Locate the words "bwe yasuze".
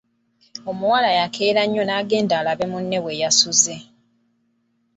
3.03-3.75